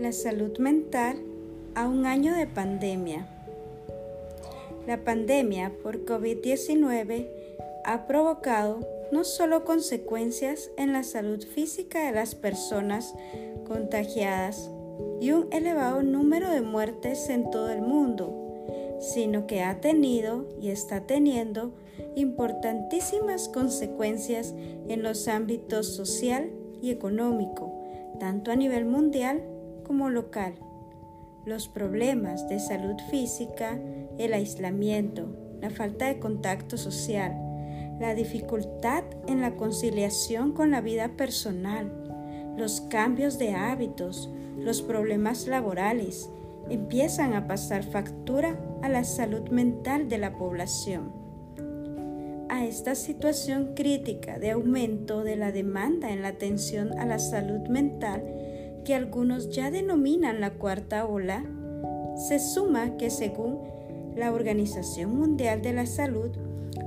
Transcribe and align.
La 0.00 0.12
salud 0.12 0.56
mental 0.56 1.18
a 1.74 1.86
un 1.86 2.06
año 2.06 2.34
de 2.34 2.46
pandemia. 2.46 3.28
La 4.86 5.04
pandemia 5.04 5.74
por 5.82 6.06
COVID-19 6.06 7.28
ha 7.84 8.06
provocado 8.06 8.80
no 9.12 9.24
solo 9.24 9.66
consecuencias 9.66 10.70
en 10.78 10.94
la 10.94 11.02
salud 11.02 11.44
física 11.44 12.06
de 12.06 12.12
las 12.12 12.34
personas 12.34 13.14
contagiadas 13.68 14.70
y 15.20 15.32
un 15.32 15.48
elevado 15.52 16.02
número 16.02 16.48
de 16.48 16.62
muertes 16.62 17.28
en 17.28 17.50
todo 17.50 17.68
el 17.68 17.82
mundo, 17.82 18.96
sino 19.00 19.46
que 19.46 19.60
ha 19.60 19.82
tenido 19.82 20.48
y 20.62 20.70
está 20.70 21.02
teniendo 21.02 21.74
importantísimas 22.16 23.50
consecuencias 23.50 24.54
en 24.88 25.02
los 25.02 25.28
ámbitos 25.28 25.94
social 25.94 26.48
y 26.80 26.90
económico, 26.90 27.70
tanto 28.18 28.50
a 28.50 28.56
nivel 28.56 28.86
mundial 28.86 29.42
como 29.90 30.08
local. 30.08 30.54
Los 31.44 31.66
problemas 31.66 32.48
de 32.48 32.60
salud 32.60 32.94
física, 33.10 33.76
el 34.18 34.34
aislamiento, 34.34 35.34
la 35.60 35.68
falta 35.68 36.06
de 36.06 36.20
contacto 36.20 36.76
social, 36.76 37.34
la 37.98 38.14
dificultad 38.14 39.02
en 39.26 39.40
la 39.40 39.56
conciliación 39.56 40.52
con 40.52 40.70
la 40.70 40.80
vida 40.80 41.16
personal, 41.16 42.54
los 42.56 42.82
cambios 42.82 43.36
de 43.36 43.54
hábitos, 43.54 44.30
los 44.58 44.80
problemas 44.80 45.48
laborales, 45.48 46.30
empiezan 46.68 47.34
a 47.34 47.48
pasar 47.48 47.82
factura 47.82 48.60
a 48.82 48.88
la 48.88 49.02
salud 49.02 49.48
mental 49.48 50.08
de 50.08 50.18
la 50.18 50.38
población. 50.38 51.12
A 52.48 52.64
esta 52.64 52.94
situación 52.94 53.74
crítica 53.74 54.38
de 54.38 54.52
aumento 54.52 55.24
de 55.24 55.34
la 55.34 55.50
demanda 55.50 56.12
en 56.12 56.22
la 56.22 56.28
atención 56.28 56.96
a 56.96 57.06
la 57.06 57.18
salud 57.18 57.66
mental, 57.66 58.22
que 58.84 58.94
algunos 58.94 59.50
ya 59.50 59.70
denominan 59.70 60.40
la 60.40 60.54
cuarta 60.54 61.06
ola, 61.06 61.44
se 62.16 62.38
suma 62.38 62.96
que 62.96 63.10
según 63.10 63.60
la 64.14 64.32
Organización 64.32 65.16
Mundial 65.16 65.62
de 65.62 65.72
la 65.72 65.86
Salud, 65.86 66.30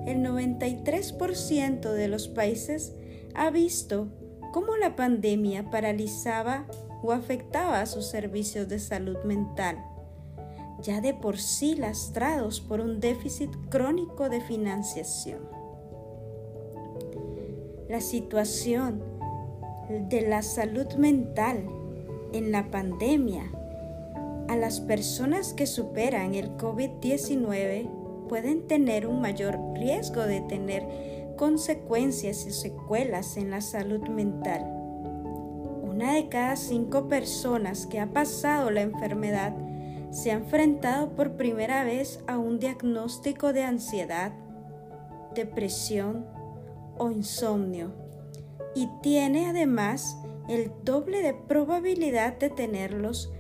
el 0.06 0.20
93% 0.20 1.92
de 1.92 2.08
los 2.08 2.28
países 2.28 2.94
ha 3.34 3.50
visto 3.50 4.08
cómo 4.52 4.78
la 4.78 4.96
pandemia 4.96 5.70
paralizaba 5.70 6.66
o 7.02 7.12
afectaba 7.12 7.82
a 7.82 7.86
sus 7.86 8.06
servicios 8.06 8.70
de 8.70 8.80
salud 8.80 9.18
mental, 9.26 9.78
ya 10.82 11.02
de 11.02 11.14
por 11.14 11.38
sí 11.38 11.76
lastrados 11.76 12.62
por 12.62 12.80
un 12.80 13.00
déficit 13.00 13.50
crónico 13.70 14.30
de 14.30 14.42
financiación. 14.42 15.42
La 17.90 18.02
situación 18.02 19.04
de 20.10 20.22
la 20.22 20.42
salud 20.42 20.94
mental 20.94 21.68
en 22.34 22.52
la 22.52 22.70
pandemia 22.70 23.44
a 24.48 24.56
las 24.56 24.82
personas 24.82 25.54
que 25.54 25.66
superan 25.66 26.36
el 26.36 26.58
COVID-19 26.58 28.28
pueden 28.28 28.68
tener 28.68 29.08
un 29.08 29.22
mayor 29.22 29.58
riesgo 29.76 30.22
de 30.24 30.42
tener 30.42 31.34
consecuencias 31.38 32.46
y 32.46 32.52
secuelas 32.52 33.38
en 33.38 33.52
la 33.52 33.62
salud 33.62 34.08
mental. 34.10 34.62
Una 35.84 36.14
de 36.14 36.30
cada 36.30 36.56
cinco 36.56 37.08
personas 37.08 37.86
que 37.86 38.00
ha 38.00 38.12
pasado 38.12 38.70
la 38.72 38.82
enfermedad 38.82 39.56
se 40.12 40.32
ha 40.32 40.36
enfrentado 40.36 41.16
por 41.16 41.38
primera 41.38 41.84
vez 41.84 42.20
a 42.28 42.38
un 42.38 42.60
diagnóstico 42.60 43.54
de 43.54 43.64
ansiedad, 43.64 44.34
depresión 45.34 46.26
o 46.98 47.10
insomnio 47.10 47.92
y 48.76 48.88
tiene 49.02 49.48
además 49.48 50.18
el 50.50 50.72
doble 50.84 51.22
de 51.22 51.34
probabilidad 51.34 52.38
de 52.38 52.50
tenerlos 52.50 53.32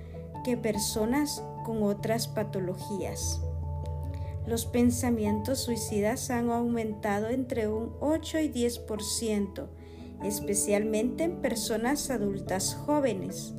que 0.44 0.58
personas 0.58 1.44
con 1.66 1.84
otras 1.84 2.28
patologías. 2.28 3.41
Los 4.46 4.66
pensamientos 4.66 5.59
suicidas 5.59 6.30
han 6.30 6.50
aumentado 6.50 7.30
entre 7.30 7.68
un 7.68 7.94
8 8.02 8.40
y 8.40 8.50
10%, 8.50 9.68
especialmente 10.24 11.24
en 11.24 11.41
personas 11.41 12.09
adultas 12.09 12.75
jóvenes. 12.75 13.53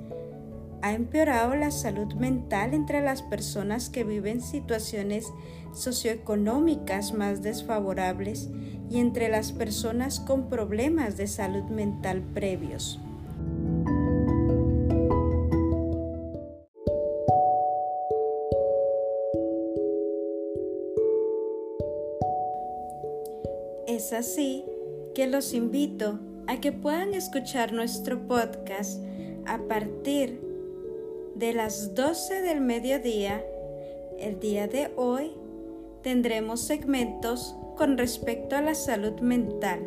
Ha 0.82 0.93
empeorado 0.93 1.55
la 1.55 1.71
salud 1.71 2.12
mental 2.15 2.75
entre 2.75 3.00
las 3.00 3.22
personas 3.22 3.88
que 3.88 4.05
viven 4.05 4.43
situaciones 4.43 5.32
socioeconómicas 5.72 7.15
más 7.15 7.43
desfavorables 7.43 8.50
y 8.91 8.99
entre 8.99 9.31
las 9.31 9.53
personas 9.53 10.21
con 10.21 10.50
problemas 10.50 11.16
de 11.16 11.26
salud 11.26 11.65
mental 11.65 12.22
previos. 12.34 13.00
Es 23.86 24.12
así 24.12 24.64
que 25.14 25.26
los 25.26 25.52
invito 25.52 26.18
a 26.46 26.60
que 26.60 26.72
puedan 26.72 27.14
escuchar 27.14 27.72
nuestro 27.72 28.26
podcast 28.26 29.02
a 29.46 29.58
partir 29.58 30.40
de 31.34 31.52
las 31.52 31.94
12 31.94 32.40
del 32.40 32.60
mediodía. 32.60 33.44
El 34.18 34.40
día 34.40 34.68
de 34.68 34.90
hoy 34.96 35.32
tendremos 36.02 36.62
segmentos 36.62 37.54
con 37.76 37.98
respecto 37.98 38.56
a 38.56 38.62
la 38.62 38.74
salud 38.74 39.20
mental 39.20 39.80